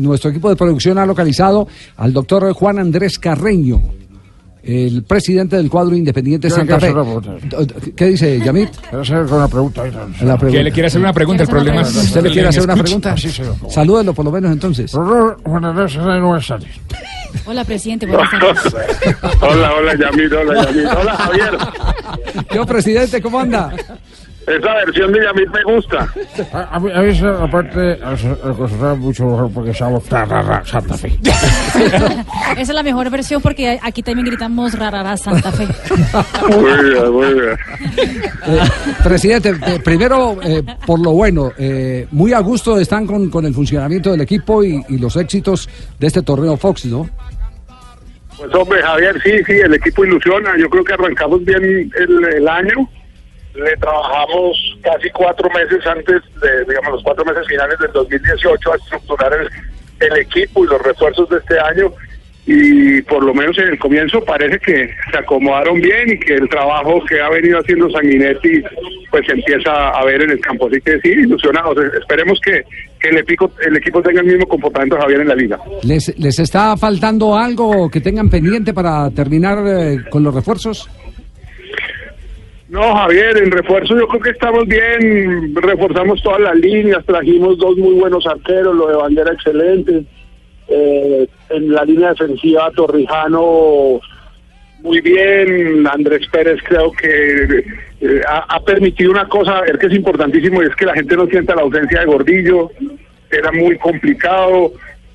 Nuestro 0.00 0.30
equipo 0.30 0.48
de 0.48 0.54
producción 0.54 0.96
ha 0.98 1.04
localizado 1.04 1.66
al 1.96 2.12
doctor 2.12 2.52
Juan 2.52 2.78
Andrés 2.78 3.18
Carreño, 3.18 3.82
el 4.62 5.02
presidente 5.02 5.56
del 5.56 5.68
cuadro 5.68 5.96
independiente 5.96 6.48
Santa 6.48 6.78
Fe. 6.78 6.94
¿Qué 7.96 8.06
dice 8.06 8.38
Yamit? 8.38 8.76
Quiero 8.76 9.00
hacer 9.00 9.22
una 9.24 9.48
pregunta. 9.48 9.82
La 10.22 10.36
pregunta. 10.36 10.50
Que 10.50 10.62
le 10.62 10.70
quiere 10.70 10.86
hacer 10.86 11.00
una 11.00 11.12
pregunta, 11.12 11.42
el 11.42 11.48
problema 11.48 11.80
es... 11.80 11.96
¿Usted 11.96 12.22
le 12.22 12.30
quiere 12.30 12.46
hacer 12.46 12.62
una 12.62 12.76
pregunta? 12.76 13.16
Sí, 13.16 13.28
favor. 13.56 13.72
Salúdenlo 13.72 14.14
por 14.14 14.24
lo 14.24 14.30
menos 14.30 14.52
entonces. 14.52 14.92
Juan 14.92 15.64
Andrés 15.64 15.96
tardes. 16.46 16.70
Hola, 17.44 17.64
presidente. 17.64 18.06
Buenas 18.06 18.30
tardes. 18.40 19.16
hola, 19.40 19.72
hola, 19.74 19.94
Yamil, 19.98 20.32
hola, 20.32 20.64
Yamil. 20.64 20.86
Hola, 20.86 21.16
Javier. 21.16 21.58
Yo, 22.54 22.64
presidente, 22.66 23.20
¿cómo 23.20 23.40
anda? 23.40 23.72
Esa 24.48 24.74
versión 24.86 25.12
de 25.12 25.22
Yamil 25.22 25.50
me 25.50 25.62
gusta. 25.74 26.08
A, 26.52 26.76
a 26.76 26.80
mí, 26.80 26.90
a 26.92 27.00
mí 27.00 27.10
esa 27.10 27.46
parte 27.50 27.98
me 27.98 28.96
mucho 28.96 29.26
mejor 29.26 29.52
porque 29.52 29.74
se 29.74 29.80
llama 29.84 30.00
Tarara 30.08 30.64
Santa 30.64 30.94
Fe. 30.96 31.18
Esa 31.24 32.62
es 32.62 32.68
la 32.68 32.82
mejor 32.82 33.10
versión 33.10 33.42
porque 33.42 33.78
aquí 33.82 34.02
también 34.02 34.26
gritamos 34.26 34.72
rarara 34.78 35.16
Santa 35.16 35.52
Fe. 35.52 35.66
Muy 36.48 36.90
bien, 36.90 37.12
muy 37.12 37.34
bien. 37.34 37.56
Eh, 38.46 38.60
presidente, 39.02 39.50
eh, 39.66 39.80
primero, 39.84 40.38
eh, 40.42 40.62
por 40.86 41.00
lo 41.00 41.12
bueno, 41.12 41.52
eh, 41.58 42.06
muy 42.10 42.32
a 42.32 42.40
gusto 42.40 42.78
están 42.78 43.06
con, 43.06 43.28
con 43.30 43.44
el 43.44 43.54
funcionamiento 43.54 44.10
del 44.10 44.22
equipo 44.22 44.64
y, 44.64 44.82
y 44.88 44.98
los 44.98 45.16
éxitos 45.16 45.68
de 45.98 46.06
este 46.06 46.22
torneo 46.22 46.56
Fox, 46.56 46.86
¿no? 46.86 47.08
Pues 48.36 48.54
hombre, 48.54 48.80
Javier, 48.82 49.20
sí, 49.22 49.32
sí, 49.46 49.52
el 49.52 49.74
equipo 49.74 50.04
ilusiona. 50.04 50.56
Yo 50.58 50.70
creo 50.70 50.84
que 50.84 50.92
arrancamos 50.94 51.44
bien 51.44 51.62
el, 51.62 52.24
el 52.36 52.48
año. 52.48 52.88
Le 53.58 53.76
trabajamos 53.76 54.78
casi 54.82 55.10
cuatro 55.10 55.50
meses 55.50 55.84
antes 55.86 56.22
de, 56.40 56.64
digamos, 56.68 56.92
los 56.92 57.02
cuatro 57.02 57.24
meses 57.24 57.46
finales 57.48 57.78
del 57.80 57.92
2018 57.92 58.72
a 58.72 58.76
estructurar 58.76 59.32
el, 59.34 59.48
el 60.00 60.18
equipo 60.18 60.64
y 60.64 60.68
los 60.68 60.80
refuerzos 60.82 61.28
de 61.28 61.38
este 61.38 61.58
año. 61.58 61.92
Y 62.46 63.02
por 63.02 63.22
lo 63.22 63.34
menos 63.34 63.58
en 63.58 63.68
el 63.68 63.78
comienzo 63.78 64.24
parece 64.24 64.58
que 64.60 64.90
se 65.10 65.18
acomodaron 65.18 65.80
bien 65.82 66.12
y 66.12 66.18
que 66.18 66.34
el 66.34 66.48
trabajo 66.48 67.04
que 67.04 67.20
ha 67.20 67.28
venido 67.28 67.58
haciendo 67.58 67.90
Sanguinetti 67.90 68.62
pues 69.10 69.26
se 69.26 69.32
empieza 69.32 69.88
a 69.90 70.02
ver 70.04 70.22
en 70.22 70.30
el 70.30 70.40
campo. 70.40 70.66
Así 70.66 70.80
que 70.80 70.98
sí, 71.00 71.10
ilusionados. 71.10 71.76
Esperemos 72.00 72.40
que, 72.40 72.62
que 73.00 73.08
el, 73.08 73.18
equipo, 73.18 73.50
el 73.66 73.76
equipo 73.76 74.00
tenga 74.00 74.22
el 74.22 74.28
mismo 74.28 74.46
comportamiento 74.46 74.96
Javier 74.98 75.20
en 75.20 75.28
la 75.28 75.34
liga. 75.34 75.58
¿Les, 75.82 76.18
¿Les 76.18 76.38
está 76.38 76.74
faltando 76.78 77.36
algo 77.36 77.90
que 77.90 78.00
tengan 78.00 78.30
pendiente 78.30 78.72
para 78.72 79.10
terminar 79.10 79.58
eh, 79.66 79.98
con 80.08 80.22
los 80.22 80.34
refuerzos? 80.34 80.88
No, 82.68 82.94
Javier, 82.94 83.38
en 83.38 83.50
refuerzo 83.50 83.98
yo 83.98 84.06
creo 84.08 84.20
que 84.20 84.30
estamos 84.30 84.66
bien, 84.66 85.54
reforzamos 85.54 86.22
todas 86.22 86.40
las 86.40 86.56
líneas, 86.56 87.04
trajimos 87.06 87.56
dos 87.56 87.76
muy 87.78 87.94
buenos 87.94 88.26
arqueros, 88.26 88.76
lo 88.76 88.88
de 88.88 88.96
Bandera 88.96 89.32
excelente, 89.32 90.04
eh, 90.68 91.26
en 91.48 91.72
la 91.72 91.84
línea 91.84 92.10
defensiva 92.10 92.70
Torrijano 92.72 94.00
muy 94.80 95.00
bien, 95.00 95.86
Andrés 95.86 96.26
Pérez 96.30 96.60
creo 96.62 96.92
que 96.92 97.64
eh, 98.00 98.20
ha, 98.28 98.60
permitido 98.60 99.10
una 99.10 99.26
cosa, 99.28 99.62
ver 99.62 99.78
que 99.78 99.86
es 99.86 99.94
importantísimo 99.94 100.62
y 100.62 100.66
es 100.66 100.76
que 100.76 100.86
la 100.86 100.94
gente 100.94 101.16
no 101.16 101.26
sienta 101.26 101.56
la 101.56 101.62
ausencia 101.62 102.00
de 102.00 102.06
Gordillo, 102.06 102.70
era 103.30 103.50
muy 103.50 103.76
complicado, 103.78 104.72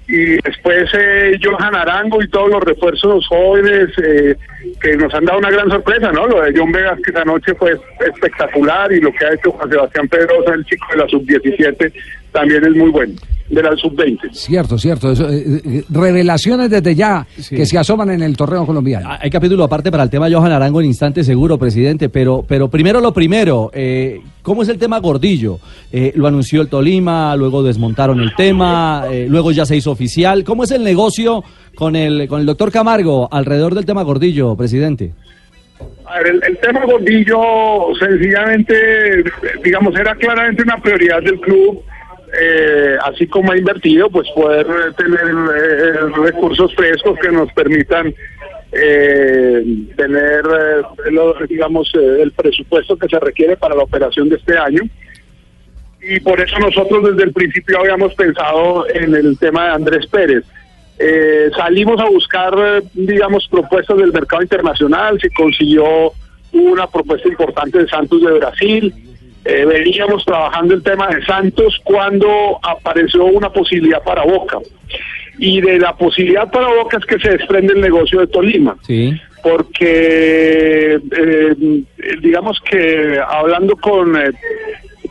y 0.07 0.35
después 0.41 0.89
eh, 0.93 1.39
Johan 1.41 1.75
Arango 1.75 2.21
y 2.21 2.27
todos 2.27 2.49
los 2.49 2.63
refuerzos 2.63 3.25
jóvenes 3.27 3.89
eh, 4.03 4.35
que 4.81 4.97
nos 4.97 5.13
han 5.13 5.25
dado 5.25 5.39
una 5.39 5.49
gran 5.49 5.69
sorpresa, 5.69 6.11
¿no? 6.11 6.27
Lo 6.27 6.41
de 6.41 6.53
John 6.55 6.71
Vegas 6.71 6.99
que 7.03 7.11
esa 7.11 7.23
noche 7.23 7.53
fue 7.55 7.79
espectacular 8.05 8.91
y 8.91 8.99
lo 8.99 9.11
que 9.13 9.25
ha 9.25 9.33
hecho 9.33 9.51
Juan 9.51 9.69
Sebastián 9.69 10.07
Pedrosa, 10.09 10.53
el 10.53 10.65
chico 10.65 10.85
de 10.91 10.97
la 10.97 11.07
sub-17, 11.07 11.93
también 12.31 12.65
es 12.65 12.71
muy 12.71 12.89
bueno, 12.89 13.13
de 13.53 13.63
la 13.63 13.75
sub-20. 13.75 14.33
Cierto, 14.33 14.77
cierto. 14.77 15.11
eso, 15.11 15.29
eh, 15.29 15.61
eh, 15.65 15.83
revelaciones 15.89 16.69
desde 16.69 16.95
ya 16.95 17.25
que 17.49 17.65
se 17.65 17.77
asoman 17.77 18.11
en 18.11 18.23
el 18.23 18.35
torneo 18.35 18.65
colombiano. 18.65 19.09
Hay 19.19 19.29
capítulo 19.29 19.63
aparte 19.63 19.91
para 19.91 20.03
el 20.03 20.09
tema 20.09 20.29
Johan 20.31 20.51
Arango 20.51 20.81
en 20.81 20.87
instante 20.87 21.23
seguro, 21.23 21.57
presidente, 21.57 22.09
pero, 22.09 22.43
pero 22.47 22.69
primero 22.69 22.99
lo 23.01 23.13
primero, 23.13 23.71
eh, 23.73 24.21
¿cómo 24.41 24.63
es 24.63 24.69
el 24.69 24.77
tema 24.77 24.99
Gordillo? 24.99 25.59
Eh, 25.91 26.13
lo 26.15 26.27
anunció 26.27 26.61
el 26.61 26.67
Tolima, 26.67 27.35
luego 27.35 27.63
desmontaron 27.63 28.19
el 28.19 28.35
tema, 28.35 29.05
eh, 29.11 29.27
luego 29.29 29.51
ya 29.51 29.65
se 29.65 29.75
hizo 29.75 29.91
oficial. 29.91 30.43
¿Cómo 30.43 30.63
es 30.63 30.71
el 30.71 30.83
negocio 30.83 31.43
con 31.75 31.95
el, 31.95 32.27
con 32.27 32.41
el 32.41 32.45
doctor 32.45 32.71
Camargo 32.71 33.27
alrededor 33.31 33.75
del 33.75 33.85
tema 33.85 34.03
Gordillo, 34.03 34.55
presidente? 34.55 35.13
A 36.05 36.17
ver, 36.19 36.27
el, 36.27 36.43
el 36.43 36.57
tema 36.57 36.85
Gordillo 36.85 37.39
sencillamente, 37.99 39.23
digamos, 39.63 39.95
era 39.95 40.15
claramente 40.15 40.63
una 40.63 40.77
prioridad 40.77 41.21
del 41.21 41.39
club, 41.39 41.81
eh, 42.39 42.97
así 43.03 43.27
como 43.27 43.51
ha 43.51 43.57
invertido, 43.57 44.09
pues 44.09 44.27
poder 44.35 44.65
tener 44.95 45.21
eh, 45.55 45.93
recursos 46.23 46.73
frescos 46.75 47.17
que 47.19 47.29
nos 47.31 47.51
permitan 47.53 48.13
eh, 48.71 49.63
tener, 49.95 50.39
eh, 50.45 51.11
lo- 51.11 51.35
digamos, 51.47 51.91
el 51.93 52.31
presupuesto 52.31 52.97
que 52.97 53.07
se 53.07 53.19
requiere 53.19 53.55
para 53.55 53.75
la 53.75 53.83
operación 53.83 54.29
de 54.29 54.37
este 54.37 54.57
año. 54.57 54.81
Y 56.01 56.19
por 56.21 56.39
eso 56.41 56.57
nosotros 56.59 57.11
desde 57.11 57.23
el 57.23 57.33
principio 57.33 57.79
habíamos 57.79 58.13
pensado 58.15 58.85
en 58.89 59.13
el 59.15 59.37
tema 59.37 59.65
de 59.67 59.71
Andrés 59.73 60.07
Pérez. 60.07 60.43
Salimos 61.55 61.99
a 62.01 62.05
buscar, 62.09 62.53
digamos, 62.93 63.47
propuestas 63.49 63.97
del 63.97 64.11
mercado 64.11 64.41
internacional, 64.41 65.19
se 65.19 65.29
consiguió 65.31 66.11
una 66.51 66.87
propuesta 66.87 67.27
importante 67.27 67.79
de 67.79 67.87
Santos 67.87 68.21
de 68.21 68.31
Brasil, 68.33 68.93
eh, 69.45 69.65
veníamos 69.65 70.23
trabajando 70.25 70.73
el 70.73 70.83
tema 70.83 71.07
de 71.07 71.23
Santos 71.25 71.79
cuando 71.83 72.59
apareció 72.63 73.25
una 73.25 73.49
posibilidad 73.51 74.01
para 74.03 74.23
Boca. 74.23 74.57
Y 75.39 75.61
de 75.61 75.79
la 75.79 75.93
posibilidad 75.95 76.49
para 76.51 76.67
Boca 76.67 76.97
es 76.97 77.05
que 77.05 77.19
se 77.19 77.37
desprende 77.37 77.73
el 77.73 77.81
negocio 77.81 78.19
de 78.19 78.27
Tolima 78.27 78.75
Sí. 78.85 79.19
porque 79.41 80.99
eh, 81.17 81.55
digamos 82.21 82.59
que 82.61 83.19
hablando 83.27 83.75
con 83.75 84.15
eh, 84.15 84.31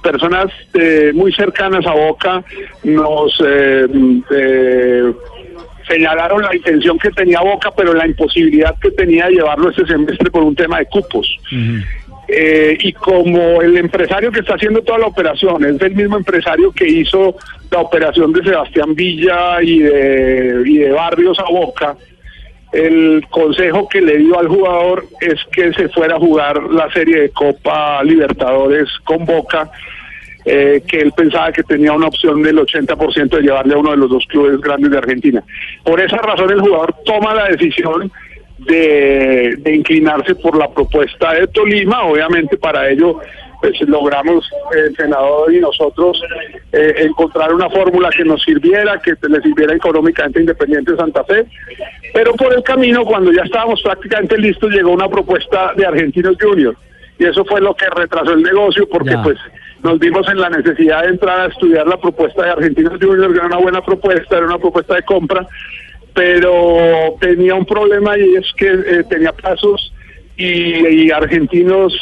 personas 0.03 0.47
eh, 0.75 1.11
muy 1.15 1.33
cercanas 1.33 1.85
a 1.87 1.93
Boca 1.93 2.45
nos 2.85 3.33
eh, 3.45 3.87
eh, 4.31 5.13
señalaron 5.89 6.43
la 6.43 6.55
intención 6.55 6.99
que 6.99 7.11
tenía 7.11 7.41
Boca 7.41 7.71
pero 7.77 7.93
la 7.93 8.07
imposibilidad 8.07 8.75
que 8.81 8.91
tenía 8.93 9.27
de 9.27 9.33
llevarlo 9.35 9.71
este 9.71 9.87
semestre 9.87 10.31
por 10.31 10.43
un 10.45 10.55
tema 10.55 10.79
de 10.79 10.87
cupos 10.87 11.37
Eh, 12.35 12.79
y 12.81 12.95
como 12.95 13.61
el 13.61 13.77
empresario 13.77 14.33
que 14.33 14.41
está 14.41 14.55
haciendo 14.55 14.81
toda 14.81 15.01
la 15.01 15.09
operación 15.09 15.63
es 15.67 15.83
el 15.83 15.95
mismo 15.95 16.17
empresario 16.17 16.73
que 16.73 16.89
hizo 16.89 17.37
la 17.71 17.81
operación 17.81 18.33
de 18.33 18.43
Sebastián 18.43 18.95
Villa 18.95 19.63
y 19.63 19.81
de, 19.81 20.63
y 20.65 20.79
de 20.79 20.93
Barrios 20.93 21.39
a 21.39 21.51
Boca, 21.51 21.95
el 22.73 23.23
consejo 23.29 23.87
que 23.87 24.01
le 24.01 24.17
dio 24.17 24.39
al 24.39 24.49
jugador 24.49 25.05
es 25.21 25.45
que 25.53 25.75
se 25.75 25.91
fuera 25.91 26.17
a 26.17 26.19
jugar 26.19 26.63
la 26.71 26.91
serie 26.91 27.21
de 27.21 27.31
Copa 27.31 28.03
Libertadores 28.03 28.89
con 29.05 29.27
Boca, 29.27 29.71
eh, 30.47 30.83
que 30.89 31.01
él 31.01 31.13
pensaba 31.15 31.53
que 31.53 31.63
tenía 31.65 31.93
una 31.93 32.07
opción 32.07 32.43
del 32.43 32.57
80% 32.57 33.29
de 33.29 33.43
llevarle 33.43 33.75
a 33.75 33.79
uno 33.79 33.91
de 33.91 33.99
los 33.99 34.09
dos 34.09 34.27
clubes 34.27 34.59
grandes 34.59 34.91
de 34.91 34.97
Argentina. 34.97 35.45
Por 35.85 36.01
esa 36.01 36.17
razón 36.17 36.51
el 36.51 36.63
jugador 36.63 36.95
toma 37.05 37.35
la 37.35 37.49
decisión 37.49 38.11
de, 38.67 39.57
de 39.59 39.75
inclinarse 39.77 40.35
por 40.37 40.57
la 40.57 40.69
propuesta 40.71 41.35
de 41.35 41.47
Tolima, 41.49 42.05
obviamente 42.05 42.57
para 42.57 42.89
ello 42.89 43.19
pues 43.61 43.81
logramos 43.83 44.45
el 44.75 44.95
senador 44.97 45.55
y 45.55 45.61
nosotros 45.61 46.21
eh, 46.73 46.95
encontrar 46.99 47.55
una 47.55 47.71
fórmula 47.71 48.11
que 48.11 48.25
nos 48.25 48.43
sirviera, 48.43 49.01
que 49.01 49.13
le 49.29 49.41
sirviera 49.41 49.73
económicamente 49.77 50.41
Independiente 50.41 50.97
Santa 50.97 51.23
Fe, 51.23 51.47
pero 52.13 52.35
por 52.35 52.53
el 52.53 52.65
camino, 52.65 53.05
cuando 53.05 53.31
ya 53.31 53.43
estábamos 53.43 53.81
prácticamente 53.83 54.37
listos, 54.37 54.69
llegó 54.73 54.91
una 54.91 55.09
propuesta 55.09 55.75
de 55.77 55.87
Argentinos 55.87 56.37
Juniors, 56.41 56.77
y 57.21 57.25
eso 57.27 57.45
fue 57.45 57.61
lo 57.61 57.73
que 57.75 57.87
retrasó 57.87 58.33
el 58.33 58.43
negocio, 58.43 58.89
porque 58.89 59.11
Ya. 59.11 59.23
pues 59.23 59.39
nos 59.85 59.97
vimos 60.01 60.29
en 60.29 60.41
la 60.41 60.51
necesidad 60.51 61.03
de 61.03 61.11
entrar 61.11 61.41
a 61.43 61.47
estudiar 61.47 61.87
la 61.87 62.01
propuesta 62.01 62.43
de 62.43 62.51
Argentinos 62.51 62.99
Juniors, 63.01 63.33
que 63.33 63.39
era 63.39 63.47
una 63.47 63.59
buena 63.59 63.81
propuesta, 63.81 64.39
era 64.39 64.47
una 64.47 64.59
propuesta 64.59 64.97
de 64.97 65.03
compra, 65.05 65.47
pero 66.15 67.17
tenía 67.21 67.55
un 67.55 67.65
problema 67.67 68.17
y 68.19 68.37
es 68.37 68.47
que 68.57 68.67
eh, 68.69 69.05
tenía 69.09 69.33
plazos 69.33 69.93
y, 70.37 70.45
y 71.07 71.11
Argentinos 71.11 71.93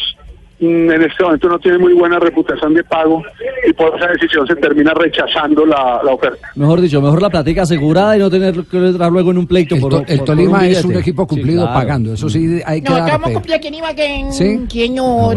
mm, 0.60 0.90
en 0.90 1.02
este 1.02 1.22
momento 1.24 1.48
no 1.48 1.58
tiene 1.58 1.78
muy 1.78 1.92
buena 1.94 2.18
reputación 2.18 2.74
de 2.74 2.82
pago 2.84 3.22
y 3.68 3.72
por 3.72 3.96
esa 3.96 4.08
decisión 4.12 4.46
se 4.46 4.56
termina 4.56 4.92
rechazando 4.94 5.64
la, 5.66 6.00
la 6.04 6.12
oferta. 6.12 6.48
Mejor 6.56 6.80
dicho, 6.80 7.00
mejor 7.00 7.22
la 7.22 7.30
platica 7.30 7.62
asegurada 7.62 8.16
y 8.16 8.20
no 8.20 8.30
tener 8.30 8.54
que 8.64 8.76
entrar 8.78 9.10
luego 9.12 9.30
en 9.30 9.38
un 9.38 9.46
pleito 9.46 9.74
El, 9.76 9.80
por, 9.80 9.90
To- 9.92 9.98
por- 10.02 10.10
el 10.10 10.18
por 10.18 10.26
Tolima 10.26 10.58
un 10.58 10.64
es 10.64 10.84
un 10.84 10.96
equipo 10.96 11.22
Sí, 11.22 11.28
cumplido 11.28 11.62
claro. 11.62 11.80
pagando, 11.80 12.14
eso 12.14 12.28
sí 12.28 12.60
hay 12.64 12.82
que 12.82 12.88
No, 12.90 12.96
dar 12.96 13.06
estamos 13.06 13.30
cumpliendo 13.30 13.70
ni 13.70 13.94
que 13.94 14.32
¿Sí? 14.32 14.60
señor. 14.70 15.36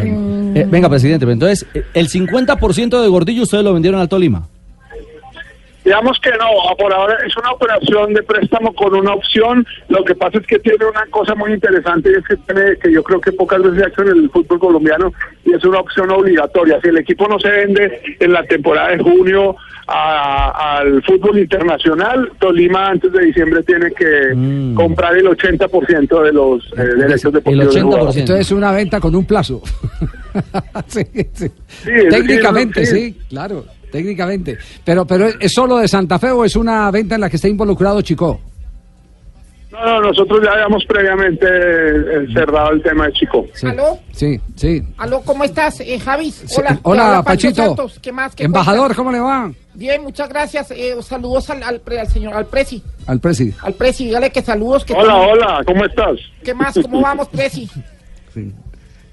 Eh, 0.56 0.68
venga, 0.70 0.90
presidente, 0.90 1.25
pero 1.25 1.34
entonces, 1.34 1.66
eh, 1.74 1.84
el 1.94 2.08
50% 2.10 3.02
de 3.02 3.08
Gordillo 3.08 3.44
ustedes 3.44 3.64
lo 3.64 3.74
vendieron 3.74 4.00
al 4.00 4.10
Tolima. 4.10 4.48
Digamos 5.84 6.18
que 6.22 6.30
no, 6.32 6.46
por 6.78 6.94
ahora 6.94 7.18
es 7.28 7.36
una 7.36 7.52
operación 7.52 8.14
de 8.14 8.24
préstamo 8.24 8.74
con 8.74 8.96
una 8.96 9.14
opción. 9.14 9.66
Lo 9.90 10.04
que 10.06 10.16
pasa 10.16 10.38
es 10.40 10.48
que 10.48 10.60
tiene 10.60 10.86
una 10.86 11.06
cosa 11.10 11.36
muy 11.36 11.52
interesante 11.54 12.10
y 12.12 12.14
es 12.16 12.24
que 12.26 12.38
tiene, 12.38 12.78
que 12.78 12.92
yo 12.92 13.04
creo 13.04 13.20
que 13.20 13.32
pocas 13.34 13.62
veces 13.62 13.80
se 13.80 13.86
ha 13.86 13.88
hecho 13.90 14.02
en 14.04 14.08
el 14.24 14.30
fútbol 14.30 14.60
colombiano 14.60 15.12
y 15.46 15.54
es 15.54 15.64
una 15.66 15.80
opción 15.80 16.10
obligatoria. 16.12 16.80
Si 16.82 16.88
el 16.88 16.98
equipo 17.00 17.28
no 17.28 17.38
se 17.40 17.50
vende 17.50 18.02
en 18.20 18.32
la 18.32 18.44
temporada 18.44 18.90
de 18.92 19.00
junio 19.00 19.56
a- 19.88 20.78
al 20.78 21.04
fútbol 21.04 21.40
internacional, 21.40 22.32
Tolima 22.40 22.88
antes 22.90 23.12
de 23.12 23.26
diciembre 23.26 23.62
tiene 23.64 23.92
que 23.92 24.34
Mm. 24.34 24.76
comprar 24.76 25.18
el 25.18 25.28
80% 25.28 26.22
de 26.24 26.32
los 26.32 26.64
eh, 26.78 26.84
derechos 26.98 27.34
deportivos. 27.34 27.74
del 27.76 27.84
jugador. 27.84 28.10
Entonces 28.18 28.46
es 28.48 28.52
una 28.54 28.72
venta 28.72 29.02
con 29.02 29.14
un 29.16 29.26
plazo. 29.26 29.62
sí, 30.88 31.04
sí. 31.34 31.52
Técnicamente, 32.10 32.86
sí, 32.86 33.18
claro, 33.30 33.66
técnicamente. 33.94 34.57
Pero, 34.84 35.06
pero 35.06 35.28
¿es 35.40 35.54
solo 35.54 35.78
de 35.78 35.88
Santa 35.88 36.18
Fe 36.18 36.31
o 36.31 36.44
es 36.44 36.56
una 36.56 36.90
venta 36.90 37.13
en 37.16 37.22
la 37.22 37.30
que 37.30 37.36
está 37.38 37.48
involucrado 37.48 38.01
Chico? 38.01 38.42
No, 39.72 39.84
no, 39.86 40.01
nosotros 40.01 40.40
ya 40.44 40.51
habíamos 40.51 40.84
previamente 40.86 41.45
eh, 41.48 42.28
cerrado 42.34 42.72
el 42.72 42.81
tema 42.84 43.06
de 43.07 43.13
Chico. 43.13 43.45
Sí. 43.54 43.68
¿Aló? 43.68 43.98
Sí, 44.12 44.40
sí. 44.56 44.84
Aló, 44.98 45.22
¿cómo 45.22 45.44
estás, 45.44 45.80
eh, 45.80 46.00
Javi? 46.00 46.31
Sí. 46.31 46.45
Hola, 46.60 46.69
te 46.75 46.80
Hola, 46.84 47.24
Pachito. 47.24 47.63
Santos. 47.66 48.00
¿Qué 48.00 48.12
más? 48.12 48.36
¿Qué 48.36 48.44
Embajador, 48.44 48.80
cuentas? 48.81 48.98
¿cómo 48.98 49.12
le 49.12 49.19
va? 49.19 49.51
Bien, 49.75 50.01
muchas 50.04 50.30
gracias. 50.30 50.69
Eh, 50.72 50.96
saludos 51.01 51.50
al, 51.50 51.63
al, 51.63 51.80
pre- 51.80 52.00
al 52.00 52.07
señor, 52.07 52.34
al 52.36 52.46
Presi. 52.46 52.84
Al 53.07 53.19
presi. 53.19 53.51
Al 53.62 53.74
Presi, 53.74 54.06
dígale 54.06 54.30
que 54.31 54.42
saludos. 54.44 54.86
Que 54.86 54.94
Hola, 54.94 55.16
hola, 55.18 55.62
¿cómo 55.66 55.86
estás? 55.86 56.18
¿Qué 56.44 56.54
más? 56.54 56.75
¿Cómo 56.81 57.01
vamos, 57.01 57.28
Presi? 57.30 57.68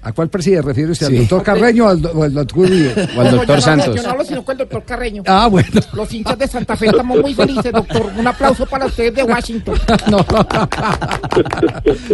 ¿A 0.03 0.11
cuál 0.13 0.29
presi 0.29 0.49
se 0.51 0.61
refiere 0.63 0.91
usted? 0.91 1.05
¿Al 1.05 1.11
Sí. 1.13 1.17
doctor 1.19 1.43
Carreño 1.43 1.85
o 1.85 1.89
al, 1.89 2.01
do- 2.01 2.11
o 2.11 2.23
al 2.23 2.33
doctor 2.33 2.57
Uribe? 2.59 2.93
O 3.17 3.21
al 3.21 3.25
No, 3.31 3.31
doctor 3.37 3.39
yo 3.41 3.45
no 3.45 3.53
hablo- 3.53 3.61
Santos. 3.61 3.95
Yo 3.95 4.01
no 4.03 4.09
hablo 4.09 4.23
sino 4.25 4.43
con 4.45 4.53
el 4.53 4.57
doctor 4.57 4.83
Carreño. 4.83 5.23
Ah, 5.27 5.47
bueno. 5.47 5.69
Los 5.93 6.11
hinchas 6.13 6.37
de 6.39 6.47
Santa 6.47 6.75
Fe 6.75 6.87
estamos 6.87 7.19
muy 7.21 7.33
felices, 7.35 7.71
doctor. 7.71 8.11
Un 8.17 8.25
aplauso 8.27 8.65
para 8.65 8.85
ustedes 8.87 9.13
de 9.15 9.23
Washington. 9.23 9.75
No. 10.09 10.25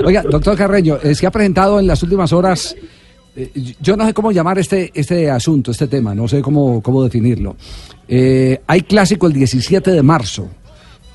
Oiga, 0.06 0.24
doctor 0.24 0.56
Carreño, 0.58 0.98
eh, 1.04 1.16
se 1.16 1.26
ha 1.28 1.32
presentado 1.32 1.80
en 1.80 1.88
las 1.88 2.02
últimas 2.04 2.32
horas, 2.34 2.76
eh, 3.36 3.52
yo 3.82 3.96
no 3.96 4.06
sé 4.06 4.14
cómo 4.14 4.32
llamar 4.32 4.60
este, 4.60 4.92
este 4.94 5.30
asunto, 5.32 5.72
este 5.72 5.88
tema, 5.88 6.14
no 6.16 6.28
sé 6.28 6.42
cómo, 6.42 6.82
cómo 6.82 7.04
definirlo. 7.04 7.56
Eh, 8.08 8.62
hay 8.68 8.82
clásico 8.82 9.28
el 9.28 9.34
17 9.34 9.92
de 9.92 10.04
marzo 10.04 10.48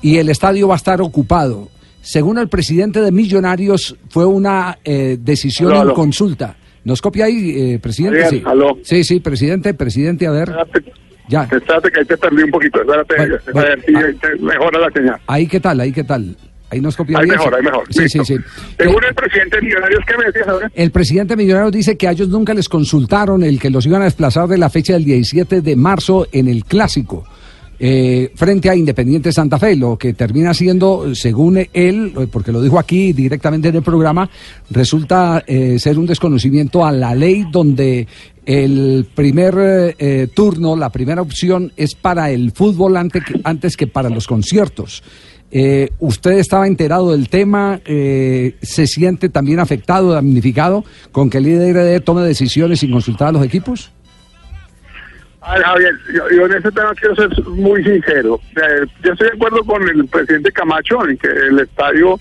y 0.01 0.17
el 0.17 0.29
estadio 0.29 0.67
va 0.67 0.75
a 0.75 0.77
estar 0.77 1.01
ocupado. 1.01 1.69
Según 2.01 2.37
el 2.37 2.49
presidente 2.49 2.99
de 3.01 3.11
Millonarios, 3.11 3.95
fue 4.09 4.25
una 4.25 4.77
eh, 4.83 5.17
decisión 5.21 5.73
en 5.73 5.93
consulta. 5.93 6.57
¿Nos 6.83 7.01
copia 7.01 7.25
ahí, 7.25 7.51
eh, 7.73 7.79
presidente? 7.79 8.27
Sí. 8.29 8.43
aló. 8.45 8.77
sí, 8.83 9.03
sí, 9.03 9.19
presidente, 9.19 9.73
presidente, 9.73 10.27
a 10.27 10.31
ver. 10.31 10.49
Espérate, 10.49 10.91
Ya. 11.29 11.43
espérate 11.43 11.91
que 11.91 11.99
ahí 11.99 12.05
te 12.05 12.17
perdí 12.17 12.43
un 12.43 12.51
poquito. 12.51 12.81
Espérate, 12.81 13.15
Bueno, 13.17 13.35
a 13.35 13.51
bueno, 13.53 13.69
ver 13.69 13.85
si 13.85 13.95
ah. 13.95 14.19
te 14.21 14.35
mejora 14.43 14.79
la 14.79 14.89
señal. 14.91 15.15
Ahí 15.27 15.47
qué 15.47 15.59
tal, 15.59 15.79
ahí 15.79 15.91
qué 15.91 16.03
tal. 16.03 16.35
Ahí 16.69 16.81
nos 16.81 16.97
copia 16.97 17.19
Ahí 17.19 17.25
bien, 17.25 17.37
mejor, 17.37 17.53
ahí 17.55 17.61
mejor. 17.63 17.83
Sí, 17.91 18.09
sí, 18.09 18.17
listo. 18.17 18.25
sí. 18.25 18.35
Según 18.79 19.03
Eh, 19.03 19.07
el 19.09 19.13
presidente 19.15 19.55
de 19.57 19.61
Millonarios, 19.61 20.01
¿qué 20.07 20.17
me 20.17 20.25
decías 20.25 20.47
ahora? 20.47 20.71
El 20.73 20.91
presidente 20.91 21.35
Millonarios 21.37 21.71
dice 21.71 21.97
que 21.97 22.07
a 22.07 22.11
ellos 22.11 22.29
nunca 22.29 22.53
les 22.55 22.67
consultaron 22.67 23.43
el 23.43 23.59
que 23.59 23.69
los 23.69 23.85
iban 23.85 24.01
a 24.01 24.05
desplazar 24.05 24.47
de 24.47 24.57
la 24.57 24.69
fecha 24.71 24.93
del 24.93 25.05
17 25.05 25.61
de 25.61 25.75
marzo 25.75 26.27
en 26.31 26.47
el 26.47 26.65
clásico. 26.65 27.25
Eh, 27.79 28.31
frente 28.35 28.69
a 28.69 28.75
Independiente 28.75 29.31
Santa 29.31 29.57
Fe, 29.59 29.75
lo 29.75 29.97
que 29.97 30.13
termina 30.13 30.53
siendo, 30.53 31.13
según 31.15 31.57
él, 31.57 32.13
eh, 32.17 32.27
porque 32.31 32.51
lo 32.51 32.61
dijo 32.61 32.79
aquí 32.79 33.13
directamente 33.13 33.69
en 33.69 33.75
el 33.75 33.83
programa, 33.83 34.29
resulta 34.69 35.43
eh, 35.47 35.77
ser 35.79 35.97
un 35.97 36.05
desconocimiento 36.05 36.85
a 36.85 36.91
la 36.91 37.13
ley 37.15 37.45
donde 37.51 38.07
el 38.45 39.07
primer 39.15 39.55
eh, 39.57 39.95
eh, 39.97 40.27
turno, 40.33 40.75
la 40.75 40.89
primera 40.89 41.21
opción 41.21 41.71
es 41.77 41.95
para 41.95 42.29
el 42.31 42.51
fútbol 42.51 42.97
antes 42.97 43.77
que 43.77 43.87
para 43.87 44.09
los 44.09 44.27
conciertos. 44.27 45.03
¿Usted 45.99 46.39
estaba 46.39 46.65
enterado 46.65 47.11
del 47.11 47.29
tema? 47.29 47.79
Eh, 47.85 48.55
¿Se 48.63 48.87
siente 48.87 49.29
también 49.29 49.59
afectado, 49.59 50.11
damnificado 50.11 50.83
con 51.11 51.29
que 51.29 51.37
el 51.37 51.43
líder 51.43 52.01
tome 52.01 52.23
decisiones 52.23 52.79
sin 52.79 52.91
consultar 52.91 53.27
a 53.27 53.33
los 53.33 53.45
equipos? 53.45 53.91
A 55.45 55.55
ver, 55.55 55.63
Javier, 55.63 55.93
yo, 56.13 56.29
yo 56.29 56.45
en 56.45 56.53
ese 56.53 56.71
tema 56.71 56.93
quiero 56.95 57.15
ser 57.15 57.29
muy 57.45 57.83
sincero. 57.83 58.39
Eh, 58.55 58.85
yo 59.03 59.11
estoy 59.11 59.27
de 59.27 59.35
acuerdo 59.35 59.63
con 59.65 59.87
el 59.87 60.07
presidente 60.07 60.51
Camacho 60.53 61.07
en 61.07 61.17
que 61.17 61.27
el 61.27 61.59
estadio 61.59 62.17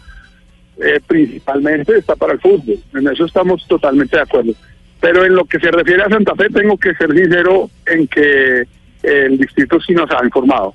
eh, 0.80 1.00
principalmente 1.06 1.98
está 1.98 2.16
para 2.16 2.32
el 2.32 2.40
fútbol. 2.40 2.78
En 2.94 3.06
eso 3.06 3.24
estamos 3.24 3.66
totalmente 3.68 4.16
de 4.16 4.22
acuerdo. 4.22 4.52
Pero 5.00 5.24
en 5.24 5.36
lo 5.36 5.44
que 5.44 5.60
se 5.60 5.70
refiere 5.70 6.02
a 6.02 6.08
Santa 6.08 6.34
Fe, 6.34 6.48
tengo 6.50 6.76
que 6.76 6.94
ser 6.94 7.12
sincero 7.12 7.70
en 7.86 8.08
que 8.08 8.66
el 9.04 9.38
distrito 9.38 9.80
sí 9.80 9.94
nos 9.94 10.10
ha 10.10 10.24
informado. 10.24 10.74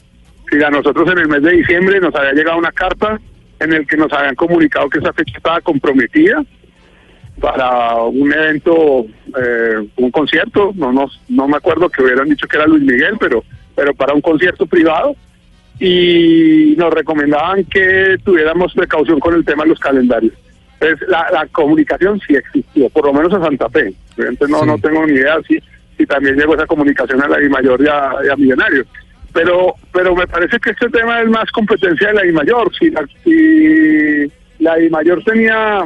Si 0.50 0.64
a 0.64 0.70
nosotros 0.70 1.10
en 1.12 1.18
el 1.18 1.28
mes 1.28 1.42
de 1.42 1.52
diciembre 1.52 2.00
nos 2.00 2.16
había 2.16 2.32
llegado 2.32 2.58
una 2.58 2.72
carta 2.72 3.20
en 3.60 3.74
el 3.74 3.86
que 3.86 3.98
nos 3.98 4.12
habían 4.14 4.36
comunicado 4.36 4.90
que 4.90 5.00
esa 5.00 5.12
fecha 5.12 5.38
estaba 5.38 5.60
comprometida 5.60 6.44
para 7.40 7.96
un 8.04 8.34
evento, 8.34 9.06
eh, 9.40 9.88
un 9.98 10.12
concierto, 10.12 10.72
no, 10.76 10.92
no, 10.92 11.06
no 11.30 11.48
me 11.48 11.58
acuerdo 11.58 11.90
que 11.90 12.02
hubieran 12.04 12.30
dicho 12.30 12.48
que 12.48 12.58
era 12.58 12.66
Luis 12.68 12.84
Miguel, 12.84 13.18
pero, 13.20 13.44
pero 13.76 13.94
para 13.94 14.14
un 14.14 14.22
concierto 14.22 14.66
privado 14.66 15.16
y 15.80 16.74
nos 16.78 16.94
recomendaban 16.94 17.64
que 17.66 18.18
tuviéramos 18.24 18.74
precaución 18.74 19.20
con 19.20 19.36
el 19.36 19.46
tema 19.46 19.64
de 19.64 19.70
los 19.70 19.80
calendarios. 19.80 20.34
Entonces, 20.80 21.08
la, 21.08 21.28
la 21.32 21.46
comunicación 21.48 22.20
sí 22.28 22.36
existió, 22.36 22.90
por 22.90 23.06
lo 23.06 23.14
menos 23.14 23.34
a 23.34 23.42
Santa 23.44 23.70
Fe. 23.70 23.94
No, 24.50 24.60
Sí. 24.62 24.66
no 24.66 24.78
tengo 24.80 25.06
ni 25.06 25.14
idea 25.14 25.38
si, 25.48 25.60
si 25.98 26.06
también 26.06 26.36
llegó 26.36 26.56
esa 26.56 26.66
comunicación 26.66 27.22
a 27.22 27.28
la 27.28 27.38
DIMAYOR 27.38 27.82
y 27.82 27.88
a, 27.88 28.12
y 28.26 28.30
a 28.30 28.36
Millonarios. 28.36 28.88
Pero, 29.34 29.76
pero 29.94 30.16
me 30.16 30.26
parece 30.26 30.60
que 30.60 30.72
este 30.72 30.90
tema 30.90 31.22
es 31.22 31.30
más 31.30 31.50
competencia 31.52 32.08
de 32.08 32.14
la 32.16 32.22
DIMAYOR. 32.24 32.72
Si 32.76 32.90
la, 32.90 33.06
si 33.24 34.32
la 34.60 34.76
DIMAYOR 34.78 35.24
tenía 35.24 35.84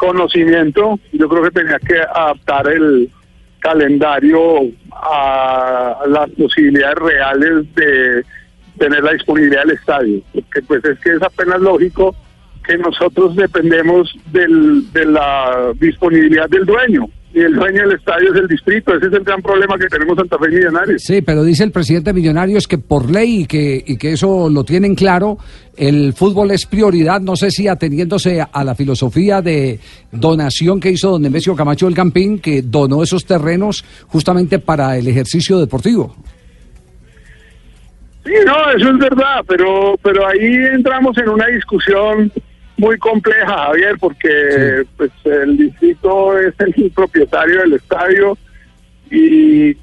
conocimiento, 0.00 0.98
yo 1.12 1.28
creo 1.28 1.42
que 1.42 1.50
tenía 1.50 1.78
que 1.78 2.00
adaptar 2.00 2.66
el 2.68 3.10
calendario 3.58 4.40
a 4.90 5.98
las 6.08 6.30
posibilidades 6.30 6.96
reales 6.96 7.74
de 7.74 8.24
tener 8.78 9.04
la 9.04 9.12
disponibilidad 9.12 9.62
del 9.64 9.76
estadio, 9.76 10.22
porque 10.32 10.62
pues 10.62 10.84
es 10.86 10.98
que 11.00 11.12
es 11.12 11.22
apenas 11.22 11.60
lógico 11.60 12.16
que 12.64 12.78
nosotros 12.78 13.36
dependemos 13.36 14.14
del, 14.32 14.90
de 14.92 15.04
la 15.04 15.72
disponibilidad 15.78 16.48
del 16.48 16.64
dueño, 16.64 17.06
y 17.32 17.40
el 17.40 17.54
dueño 17.54 17.82
del 17.86 17.96
estadio 17.96 18.34
es 18.34 18.40
el 18.40 18.48
distrito, 18.48 18.94
ese 18.96 19.06
es 19.06 19.12
el 19.12 19.22
gran 19.22 19.40
problema 19.40 19.78
que 19.78 19.86
tenemos 19.86 20.16
Santa 20.16 20.36
Fe 20.38 20.50
y 20.50 20.54
Millonarios. 20.56 21.02
Sí, 21.02 21.22
pero 21.22 21.44
dice 21.44 21.62
el 21.62 21.70
presidente 21.70 22.10
de 22.10 22.14
Millonarios 22.14 22.66
que 22.66 22.78
por 22.78 23.08
ley 23.08 23.42
y 23.42 23.46
que, 23.46 23.84
y 23.86 23.96
que 23.96 24.12
eso 24.12 24.48
lo 24.50 24.64
tienen 24.64 24.96
claro, 24.96 25.38
el 25.76 26.12
fútbol 26.12 26.50
es 26.50 26.66
prioridad, 26.66 27.20
no 27.20 27.36
sé 27.36 27.52
si 27.52 27.68
ateniéndose 27.68 28.40
a 28.40 28.64
la 28.64 28.74
filosofía 28.74 29.40
de 29.42 29.78
donación 30.10 30.80
que 30.80 30.90
hizo 30.90 31.10
don 31.10 31.22
Nemesio 31.22 31.54
Camacho 31.54 31.86
del 31.86 31.94
Campín, 31.94 32.40
que 32.40 32.62
donó 32.62 33.02
esos 33.02 33.24
terrenos 33.24 33.84
justamente 34.08 34.58
para 34.58 34.98
el 34.98 35.06
ejercicio 35.06 35.60
deportivo. 35.60 36.16
Sí, 38.24 38.32
no, 38.44 38.70
eso 38.72 38.90
es 38.90 38.98
verdad, 38.98 39.42
pero 39.46 39.96
pero 40.02 40.26
ahí 40.26 40.52
entramos 40.72 41.16
en 41.16 41.28
una 41.28 41.46
discusión 41.46 42.30
muy 42.80 42.96
compleja, 42.98 43.46
Javier, 43.66 43.96
porque 44.00 44.84
pues 44.96 45.10
el 45.24 45.56
distrito 45.56 46.38
es 46.38 46.54
el 46.58 46.90
propietario 46.94 47.60
del 47.60 47.74
estadio 47.74 48.36
y 49.10 49.74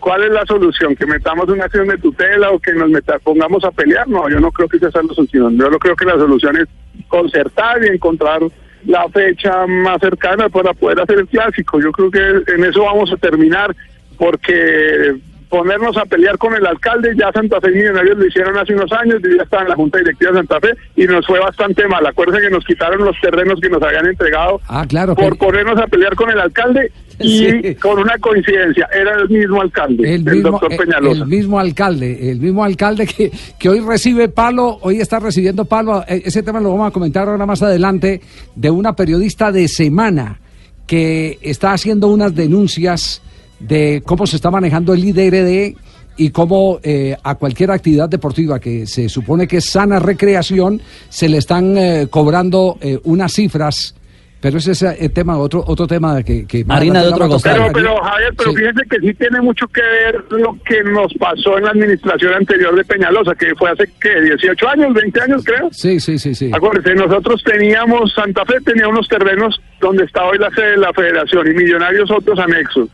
¿cuál 0.00 0.24
es 0.24 0.30
la 0.32 0.44
solución? 0.46 0.96
¿Que 0.96 1.06
metamos 1.06 1.48
una 1.48 1.64
acción 1.66 1.86
de 1.88 1.98
tutela 1.98 2.50
o 2.50 2.58
que 2.58 2.72
nos 2.72 2.90
meta- 2.90 3.18
pongamos 3.20 3.64
a 3.64 3.70
pelear? 3.70 4.08
No, 4.08 4.28
yo 4.28 4.40
no 4.40 4.50
creo 4.50 4.68
que 4.68 4.78
esa 4.78 4.90
sea 4.90 5.02
la 5.02 5.14
solución. 5.14 5.56
Yo 5.56 5.70
no 5.70 5.78
creo 5.78 5.94
que 5.94 6.04
la 6.04 6.14
solución 6.14 6.56
es 6.56 6.66
concertar 7.08 7.84
y 7.84 7.88
encontrar 7.88 8.40
la 8.86 9.08
fecha 9.10 9.66
más 9.66 10.00
cercana 10.00 10.48
para 10.48 10.72
poder 10.74 11.00
hacer 11.00 11.18
el 11.20 11.28
clásico. 11.28 11.80
Yo 11.80 11.92
creo 11.92 12.10
que 12.10 12.52
en 12.52 12.64
eso 12.64 12.82
vamos 12.82 13.12
a 13.12 13.16
terminar 13.16 13.74
porque 14.18 15.16
ponernos 15.50 15.96
a 15.96 16.04
pelear 16.06 16.38
con 16.38 16.54
el 16.54 16.64
alcalde, 16.66 17.12
ya 17.18 17.30
Santa 17.32 17.60
Fe 17.60 17.70
y 17.72 17.74
Millonarios 17.74 18.16
lo 18.16 18.26
hicieron 18.26 18.56
hace 18.56 18.72
unos 18.72 18.90
años, 18.92 19.16
yo 19.22 19.36
ya 19.36 19.42
estaba 19.42 19.62
en 19.64 19.68
la 19.70 19.74
Junta 19.74 19.98
Directiva 19.98 20.30
de 20.30 20.38
Santa 20.38 20.60
Fe 20.60 20.68
y 20.96 21.04
nos 21.06 21.26
fue 21.26 21.38
bastante 21.40 21.86
mal. 21.88 22.06
Acuérdense 22.06 22.40
que 22.42 22.50
nos 22.50 22.64
quitaron 22.64 23.04
los 23.04 23.16
terrenos 23.20 23.60
que 23.60 23.68
nos 23.68 23.82
habían 23.82 24.06
entregado 24.06 24.60
Ah, 24.68 24.86
claro. 24.88 25.14
por 25.16 25.36
ponernos 25.36 25.78
a 25.78 25.86
pelear 25.88 26.14
con 26.14 26.30
el 26.30 26.38
alcalde 26.40 26.92
y 27.18 27.38
Sí. 27.50 27.74
con 27.74 27.98
una 27.98 28.16
coincidencia, 28.18 28.88
era 28.94 29.14
el 29.20 29.28
mismo 29.28 29.60
alcalde, 29.60 30.14
el, 30.14 30.26
el 30.28 30.34
mismo, 30.36 30.50
doctor 30.52 30.72
eh, 30.72 30.76
Peñalosa. 30.78 31.22
el 31.22 31.26
mismo 31.28 31.58
alcalde, 31.60 32.30
el 32.30 32.40
mismo 32.40 32.64
alcalde 32.64 33.06
que, 33.06 33.30
que 33.58 33.68
hoy 33.68 33.80
recibe 33.80 34.28
palo, 34.28 34.78
hoy 34.80 35.00
está 35.00 35.18
recibiendo 35.18 35.64
palo, 35.66 36.02
eh, 36.08 36.22
ese 36.24 36.42
tema 36.42 36.60
lo 36.60 36.70
vamos 36.70 36.88
a 36.88 36.90
comentar 36.92 37.28
ahora 37.28 37.44
más 37.44 37.60
adelante, 37.62 38.22
de 38.54 38.70
una 38.70 38.94
periodista 38.94 39.52
de 39.52 39.68
semana 39.68 40.38
que 40.86 41.38
está 41.42 41.72
haciendo 41.72 42.08
unas 42.08 42.34
denuncias 42.34 43.20
de 43.60 44.02
cómo 44.04 44.26
se 44.26 44.36
está 44.36 44.50
manejando 44.50 44.92
el 44.94 45.04
IDRD 45.04 45.76
y 46.16 46.30
cómo 46.30 46.80
eh, 46.82 47.16
a 47.22 47.34
cualquier 47.36 47.70
actividad 47.70 48.08
deportiva 48.08 48.58
que 48.58 48.86
se 48.86 49.08
supone 49.08 49.46
que 49.46 49.58
es 49.58 49.70
sana 49.70 49.98
recreación, 50.00 50.80
se 51.08 51.28
le 51.28 51.38
están 51.38 51.76
eh, 51.78 52.08
cobrando 52.10 52.76
eh, 52.80 52.98
unas 53.04 53.32
cifras 53.32 53.94
Pero 54.42 54.56
ese 54.58 54.72
es 54.72 54.82
el 54.82 55.12
tema, 55.12 55.36
otro, 55.38 55.62
otro 55.66 55.86
tema 55.86 56.22
que... 56.22 56.46
que 56.46 56.64
más 56.64 56.78
Harina 56.78 57.02
de 57.02 57.08
otro. 57.08 57.28
Pero, 57.42 57.66
pero 57.74 57.96
Javier, 58.02 58.32
pero 58.38 58.50
Sí. 58.52 58.56
fíjense 58.56 58.82
que 58.88 58.98
sí 59.00 59.14
tiene 59.14 59.40
mucho 59.42 59.66
que 59.68 59.82
ver 59.82 60.24
lo 60.30 60.56
que 60.64 60.82
nos 60.82 61.12
pasó 61.18 61.58
en 61.58 61.64
la 61.64 61.70
administración 61.72 62.32
anterior 62.32 62.74
de 62.74 62.84
Peñalosa, 62.84 63.34
que 63.34 63.54
fue 63.58 63.70
hace, 63.70 63.84
¿qué? 64.00 64.18
18 64.22 64.68
años, 64.68 64.94
20 64.94 65.20
años 65.20 65.42
creo. 65.44 65.68
Sí, 65.72 66.00
sí, 66.00 66.18
sí, 66.18 66.34
sí. 66.34 66.50
Acuérdense, 66.54 66.94
nosotros 66.94 67.42
teníamos, 67.44 68.14
Santa 68.14 68.44
Fe 68.46 68.54
tenía 68.64 68.88
unos 68.88 69.06
terrenos 69.08 69.60
donde 69.78 70.04
está 70.04 70.24
hoy 70.24 70.38
la 70.38 70.48
sede 70.50 70.70
de 70.70 70.76
la 70.78 70.92
federación 70.94 71.46
y 71.46 71.54
Millonarios 71.54 72.10
otros 72.10 72.38
anexos. 72.38 72.88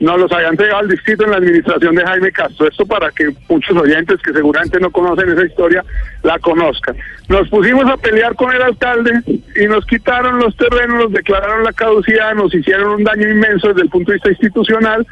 Nos 0.00 0.18
los 0.18 0.32
habían 0.32 0.52
entregado 0.52 0.80
al 0.80 0.88
distrito 0.88 1.24
en 1.24 1.30
la 1.30 1.36
administración 1.36 1.94
de 1.94 2.04
Jaime 2.04 2.32
Castro. 2.32 2.66
Esto 2.66 2.84
para 2.84 3.10
que 3.12 3.32
muchos 3.48 3.76
oyentes 3.76 4.20
que 4.20 4.32
seguramente 4.32 4.80
no 4.80 4.90
conocen 4.90 5.30
esa 5.30 5.46
historia 5.46 5.84
la 6.24 6.38
conozcan. 6.40 6.96
Nos 7.28 7.48
pusimos 7.48 7.88
a 7.88 7.96
pelear 7.96 8.34
con 8.34 8.52
el 8.52 8.62
alcalde 8.62 9.12
y 9.26 9.66
nos 9.66 9.86
quitaron 9.86 10.38
los 10.38 10.56
terrenos, 10.56 11.04
nos 11.04 11.12
declararon 11.12 11.62
la 11.62 11.72
caducidad, 11.72 12.34
nos 12.34 12.52
hicieron 12.52 12.94
un 12.94 13.04
daño 13.04 13.28
inmenso 13.28 13.68
desde 13.68 13.82
el 13.82 13.90
punto 13.90 14.10
de 14.10 14.16
vista 14.16 14.30
institucional. 14.30 15.06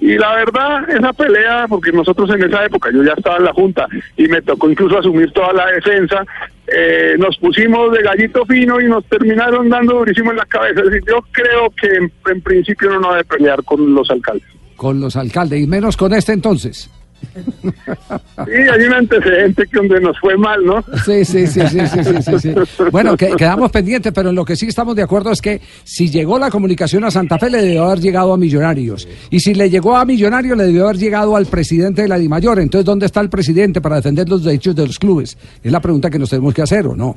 Y 0.00 0.16
la 0.16 0.34
verdad, 0.36 0.88
esa 0.88 1.12
pelea, 1.12 1.66
porque 1.68 1.92
nosotros 1.92 2.30
en 2.30 2.44
esa 2.44 2.64
época, 2.64 2.90
yo 2.92 3.02
ya 3.02 3.14
estaba 3.16 3.36
en 3.36 3.44
la 3.44 3.52
Junta 3.52 3.86
y 4.16 4.28
me 4.28 4.40
tocó 4.40 4.70
incluso 4.70 4.98
asumir 4.98 5.32
toda 5.32 5.52
la 5.52 5.66
defensa, 5.66 6.24
eh, 6.74 7.14
nos 7.18 7.36
pusimos 7.38 7.92
de 7.92 8.02
gallito 8.02 8.44
fino 8.46 8.80
y 8.80 8.86
nos 8.86 9.04
terminaron 9.06 9.68
dando 9.68 9.98
durísimo 9.98 10.30
en 10.30 10.38
la 10.38 10.46
cabeza. 10.46 10.80
Yo 11.06 11.20
creo 11.32 11.70
que 11.70 11.88
en, 11.88 12.12
en 12.30 12.40
principio 12.40 12.88
uno 12.88 13.00
no 13.00 13.10
debe 13.12 13.24
pelear 13.24 13.62
con 13.64 13.94
los 13.94 14.10
alcaldes. 14.10 14.48
Con 14.76 15.00
los 15.00 15.16
alcaldes, 15.16 15.60
y 15.60 15.66
menos 15.66 15.96
con 15.96 16.12
este 16.12 16.32
entonces. 16.32 16.90
Sí, 17.32 18.52
hay 18.52 18.84
un 18.84 18.94
antecedente 18.94 19.66
que 19.66 19.76
donde 19.76 20.00
nos 20.00 20.18
fue 20.18 20.36
mal, 20.36 20.64
¿no? 20.64 20.84
Sí, 21.04 21.24
sí, 21.24 21.46
sí, 21.46 21.60
sí, 21.68 21.80
sí, 21.86 22.04
sí, 22.04 22.22
sí, 22.22 22.38
sí. 22.38 22.54
Bueno, 22.90 23.16
que, 23.16 23.30
quedamos 23.36 23.70
pendientes, 23.70 24.12
pero 24.12 24.30
en 24.30 24.34
lo 24.34 24.44
que 24.44 24.56
sí 24.56 24.66
estamos 24.66 24.96
de 24.96 25.02
acuerdo 25.02 25.30
es 25.30 25.40
que 25.40 25.60
si 25.84 26.10
llegó 26.10 26.38
la 26.38 26.50
comunicación 26.50 27.04
a 27.04 27.10
Santa 27.10 27.38
Fe, 27.38 27.50
le 27.50 27.62
debió 27.62 27.84
haber 27.84 28.00
llegado 28.00 28.32
a 28.32 28.36
Millonarios. 28.36 29.08
Y 29.30 29.40
si 29.40 29.54
le 29.54 29.70
llegó 29.70 29.96
a 29.96 30.04
Millonarios, 30.04 30.56
le 30.56 30.64
debió 30.64 30.84
haber 30.84 30.98
llegado 30.98 31.36
al 31.36 31.46
presidente 31.46 32.02
de 32.02 32.08
la 32.08 32.18
DIMAYOR. 32.18 32.58
Entonces, 32.60 32.84
¿dónde 32.84 33.06
está 33.06 33.20
el 33.20 33.30
presidente 33.30 33.80
para 33.80 33.96
defender 33.96 34.28
los 34.28 34.44
derechos 34.44 34.74
de 34.74 34.86
los 34.86 34.98
clubes? 34.98 35.36
Es 35.62 35.72
la 35.72 35.80
pregunta 35.80 36.10
que 36.10 36.18
nos 36.18 36.30
tenemos 36.30 36.54
que 36.54 36.62
hacer, 36.62 36.86
¿o 36.86 36.96
no? 36.96 37.16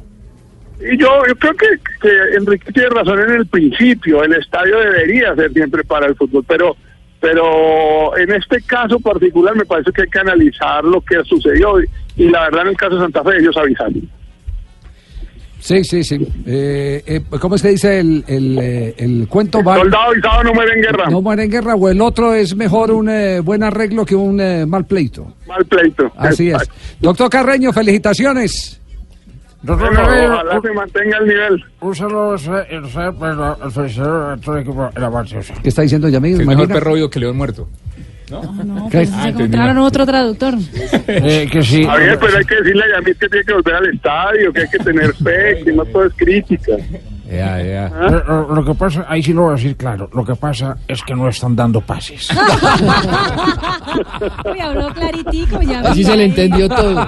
Y 0.79 0.97
yo, 0.97 1.07
yo 1.27 1.35
creo 1.35 1.53
que, 1.53 1.67
que 2.01 2.37
Enrique 2.37 2.71
tiene 2.71 2.89
razón 2.89 3.19
en 3.21 3.31
el 3.31 3.47
principio, 3.47 4.23
el 4.23 4.33
estadio 4.33 4.77
debería 4.77 5.33
ser 5.35 5.51
siempre 5.53 5.83
para 5.83 6.07
el 6.07 6.15
fútbol, 6.15 6.43
pero 6.47 6.75
pero 7.25 8.15
en 8.17 8.31
este 8.33 8.61
caso 8.61 8.99
particular 8.99 9.55
me 9.55 9.65
parece 9.65 9.91
que 9.91 10.03
hay 10.03 10.07
que 10.09 10.19
analizar 10.19 10.83
lo 10.83 11.01
que 11.01 11.15
sucedió 11.23 11.81
y, 11.81 11.85
y 12.17 12.29
la 12.29 12.41
verdad 12.43 12.61
en 12.61 12.67
el 12.67 12.77
caso 12.77 12.95
de 12.95 13.01
Santa 13.01 13.23
Fe 13.23 13.37
ellos 13.39 13.57
avisaron. 13.57 14.07
Sí, 15.59 15.83
sí, 15.83 16.03
sí. 16.03 16.15
Eh, 16.45 17.01
eh, 17.07 17.21
¿Cómo 17.41 17.55
es 17.55 17.63
que 17.63 17.69
dice 17.69 17.99
el, 17.99 18.23
el, 18.27 18.59
eh, 18.59 18.93
el 18.99 19.27
cuento? 19.27 19.63
Va- 19.63 19.77
Soldado 19.79 20.11
avisado 20.11 20.43
no 20.43 20.53
muere 20.53 20.73
en 20.75 20.81
guerra. 20.83 21.09
no 21.09 21.21
muere 21.23 21.43
en 21.45 21.49
guerra 21.49 21.73
o 21.73 21.89
el 21.89 21.99
otro 22.01 22.35
es 22.35 22.55
mejor 22.55 22.91
un 22.91 23.09
eh, 23.09 23.39
buen 23.39 23.63
arreglo 23.63 24.05
que 24.05 24.15
un 24.15 24.39
eh, 24.39 24.67
mal 24.67 24.85
pleito. 24.85 25.33
Mal 25.47 25.65
pleito. 25.65 26.11
Así 26.17 26.51
es. 26.51 26.69
Doctor 26.99 27.31
Carreño, 27.31 27.73
felicitaciones. 27.73 28.79
Ojalá 29.73 30.61
se 30.61 30.71
mantenga 30.73 31.17
el 31.19 31.27
nivel. 31.27 31.65
un 31.81 31.95
saludo 31.95 32.35
eh, 32.35 32.67
eh, 32.71 32.81
al 33.61 33.71
felicidad 33.71 34.33
a 34.33 34.37
todo 34.37 34.55
el 34.57 34.61
equipo 34.63 34.89
de 34.93 35.01
la 35.01 35.09
Barcelona. 35.09 35.47
¿Qué 35.61 35.69
está 35.69 35.81
diciendo 35.81 36.07
Yamil? 36.09 36.37
Que 36.37 36.43
es 36.43 36.47
mejor 36.47 36.67
perro 36.67 36.93
vivo 36.93 37.09
que 37.09 37.19
león 37.19 37.37
muerto. 37.37 37.67
No, 38.29 38.41
no, 38.63 38.89
pues 38.89 39.09
Ah, 39.13 39.21
se 39.23 39.29
entendí. 39.29 39.43
encontraron 39.43 39.77
otro 39.79 40.05
traductor. 40.05 40.55
Eh, 41.07 41.47
que 41.51 41.61
sí. 41.63 41.83
Javier, 41.85 42.17
pero 42.19 42.37
hay 42.37 42.45
que 42.45 42.55
decirle 42.55 42.83
a 42.85 42.95
Yamil 42.97 43.15
que 43.17 43.29
tiene 43.29 43.45
que 43.45 43.53
volver 43.53 43.75
al 43.75 43.89
estadio, 43.93 44.53
que 44.53 44.61
hay 44.61 44.67
que 44.69 44.79
tener 44.79 45.13
fe, 45.15 45.61
que 45.63 45.71
no 45.73 45.85
todo 45.85 46.05
es 46.05 46.13
crítica. 46.15 46.73
Ya, 47.29 47.61
ya. 47.63 47.89
Lo, 47.89 48.53
lo 48.55 48.63
que 48.65 48.73
pasa, 48.75 49.05
ahí 49.07 49.21
sí 49.23 49.33
lo 49.33 49.43
voy 49.43 49.51
a 49.51 49.55
decir 49.55 49.75
claro, 49.75 50.09
lo 50.13 50.23
que 50.25 50.35
pasa 50.35 50.77
es 50.87 51.01
que 51.03 51.15
no 51.15 51.27
están 51.27 51.55
dando 51.55 51.81
pases. 51.81 52.29
Uy, 54.51 54.59
habló 54.59 54.93
claritico 54.93 55.61
ya. 55.61 55.79
Así 55.81 56.03
se 56.03 56.15
le 56.17 56.25
entendió 56.25 56.67
todo. 56.69 57.07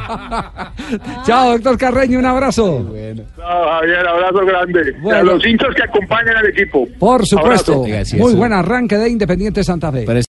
Chao, 1.26 1.52
doctor 1.54 1.78
Carreño, 1.78 2.20
un 2.20 2.26
abrazo. 2.26 2.80
No, 2.84 3.44
Javier, 3.44 4.08
abrazo 4.08 4.46
grande. 4.46 4.94
Bueno. 5.02 5.20
A 5.20 5.24
los 5.24 5.46
hinchas 5.46 5.70
que 5.76 5.84
acompañan 5.84 6.38
al 6.38 6.48
equipo. 6.48 6.88
Por 7.00 7.26
supuesto. 7.26 7.82
Oiga, 7.82 8.06
sí, 8.06 8.18
Muy 8.18 8.30
eso- 8.30 8.38
buen 8.38 8.54
arranque 8.54 8.98
de 8.98 9.10
Independiente 9.10 9.64
Santa 9.64 9.92
Fe. 9.92 10.04
Pero 10.06 10.20